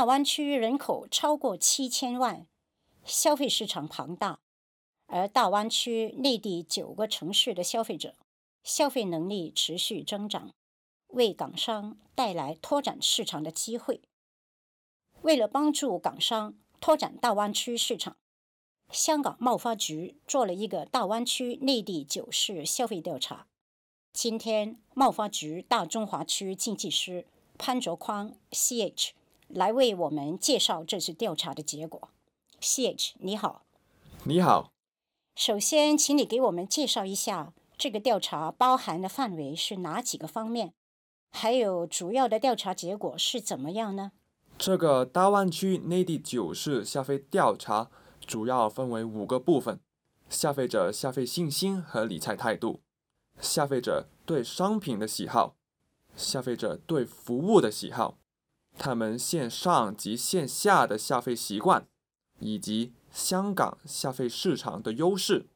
[0.00, 2.46] 大湾区人口超过七千万，
[3.04, 4.40] 消费市场庞大，
[5.08, 8.14] 而大湾区内地九个城市的消费者
[8.64, 10.54] 消费能力持续增长，
[11.08, 14.00] 为港商带来拓展市场的机会。
[15.20, 18.16] 为了帮助港商拓展大湾区市场，
[18.90, 23.46] 香港贸发局做了一个大湾区内地九市消费调查。
[24.14, 27.26] 今天，贸发局大中华区经济师
[27.58, 29.10] 潘卓匡 （CH）
[29.52, 32.08] 来为我们介绍这次调查的结果。
[32.60, 33.64] CH，你好。
[34.24, 34.72] 你好。
[35.34, 40.74] 首先，请你给我们介绍一下这个调查包含的范围是哪几个方面，
[41.30, 44.12] 还有主要的调查结果是怎么样呢？
[44.58, 47.90] 这个大湾区内地九市消费调查
[48.26, 49.80] 主要分为五个部分：
[50.28, 52.82] 消费者消费信心和理财态度。
[53.40, 55.56] 消费者对商品的喜好，
[56.14, 58.18] 消费者对服务的喜好，
[58.82, 61.86] 他们线上及线下的消费习惯，
[62.38, 65.50] 以及香港消费市场的优势。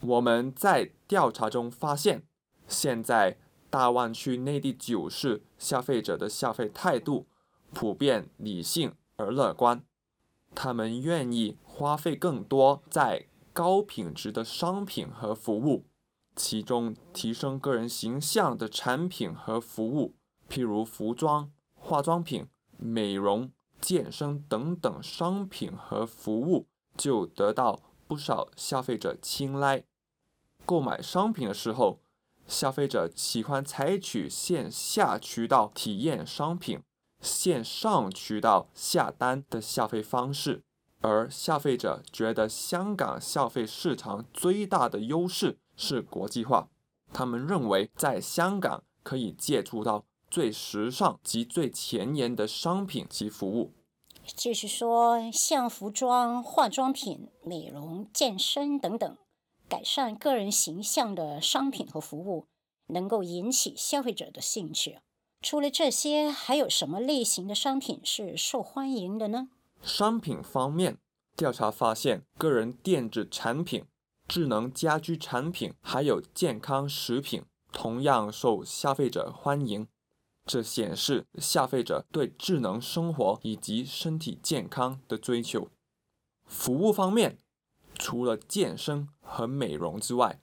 [0.00, 2.22] 我们在调查中发现，
[2.66, 3.36] 现在
[3.68, 7.26] 大湾区内地九市消费者的消费态度
[7.74, 9.84] 普遍理性而乐观，
[10.54, 15.84] 他们愿意花费更多在高品质的商品和服务。
[16.34, 20.14] 其中，提升个人形象的产品和服务，
[20.48, 21.52] 譬如服装、
[21.84, 22.46] 化妆品、
[22.78, 29.84] 美容、健身等等商品和服务，就得到不少消费者青睐。
[30.64, 32.00] 购买商品的时候，
[32.48, 36.80] 消费者喜欢采取线下渠道体验商品、
[37.20, 40.62] 线上渠道下单的消费方式，
[41.02, 45.58] 而消费者觉得香港消费市场最大的优势。
[45.76, 46.70] 是国际化，
[47.12, 53.70] 他们认为在香港可以接触到最时尚及最前沿的商品及服务。
[54.34, 59.16] 就是说，像服装、化妆品、美容、健身等等，
[59.68, 62.48] 改善个人形象的商品和服务，
[62.88, 64.98] 能够引起消费者的兴趣。
[65.40, 69.50] 除了这些，还有什么类型的商品是受欢迎的呢？
[69.84, 70.98] 商品方面，
[71.36, 73.84] 调查发现，个人电子产品。
[74.26, 79.86] 智能家居产品还有健康食品同样受消费者欢迎，
[80.46, 85.68] 这显示消费者对智能生活以及身体健康的追求。
[86.44, 87.38] 服务方面，
[87.94, 90.40] 除了健身和美容之外，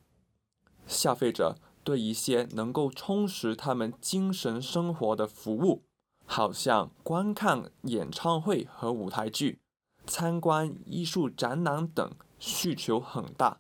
[0.88, 5.84] 消费者对一些能够充实他们精神生活的服务，
[6.26, 9.60] 好像观看演唱会和舞台剧、
[10.08, 13.60] 参观艺术展览等，需求很大。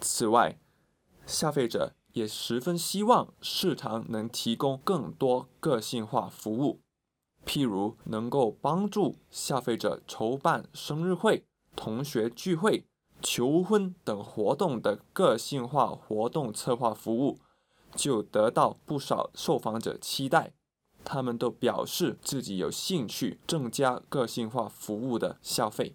[0.00, 0.58] 此外，
[1.26, 6.80] 消费者也十分希望市场能提供更多个性化服务，
[7.44, 11.44] 譬如能够帮助消费者筹办生日会、
[11.76, 12.86] 同学聚会、
[13.20, 17.38] 求婚等活动的个性化活动策划服务，
[17.94, 20.54] 就得到不少受访者期待。
[21.04, 25.94] 他们都表示自己有兴趣增加个性化服务的消费。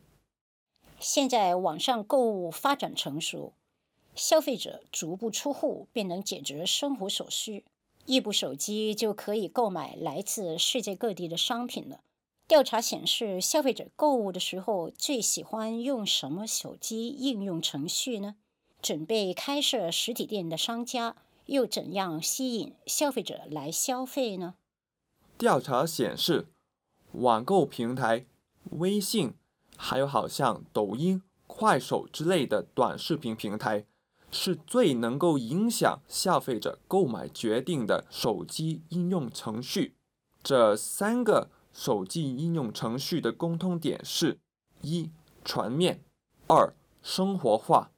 [0.99, 3.55] 现在网上购物发展成熟。
[4.15, 7.65] 消费者足不出户便能解决生活所需，
[8.05, 12.01] 一部手机就可以购买来自世界各地的商品了。
[12.47, 18.35] 调查显示，消费者购物的时候最喜欢用什么手机应用程序呢？
[18.81, 24.55] 准备开设实体店的商家又怎样吸引消费者来消费呢？
[25.37, 26.47] 调查显示，
[27.13, 28.25] 网购平台、
[28.71, 29.35] 微信，
[29.77, 33.85] 还有好像抖音、快手之类的短视频平台。
[34.31, 39.95] 是最能够影响消费者购买决定的手机应用程序。
[40.41, 44.39] 这三个手机应用程序的共通点是：
[44.81, 45.11] 一、
[45.45, 45.97] 全面；
[46.47, 47.91] 二、生活化，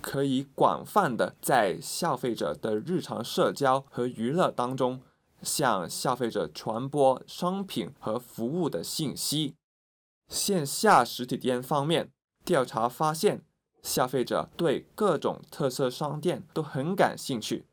[0.00, 5.02] 可以广泛的在消费者的日常社交和娱乐当中
[5.42, 9.54] 向消费者传播商品和服务的信息。
[10.28, 12.10] 线下实体店方面，
[12.44, 13.44] 调查发现。
[13.84, 17.66] 消费者对各种特色商店都很感兴趣，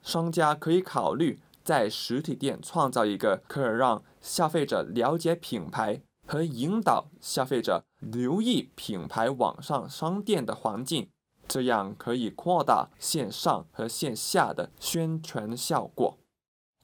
[0.00, 11.08] 商家可以考虑在实体店创造一个可以让消费者了解品牌和引导消费者留意品牌网上商店的环境，
[11.48, 16.16] 这样可以扩大线上和线下的宣传效果。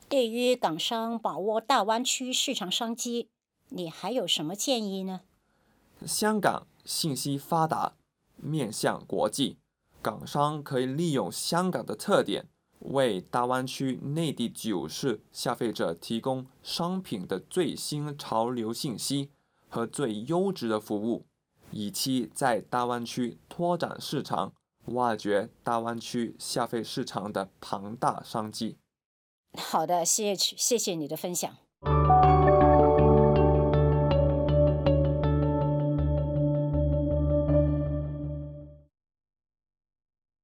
[0.08, 3.28] 对于港商把握大湾区市场商机，
[3.68, 5.20] 你还有什么建议呢？
[6.04, 7.94] 香港信息发达。
[8.44, 9.56] 面向国际，
[10.02, 12.46] 港商可以利用香港的特点，
[12.80, 19.30] 为大湾区内地九市消费者提供商品的最新潮流信息
[19.68, 21.24] 和最优质的服务，
[21.70, 24.52] 以期在大湾区拓展市场，
[24.86, 28.76] 挖掘大湾区消费市场的庞大商机。
[29.56, 31.63] 好的，谢谢谢谢你的分享。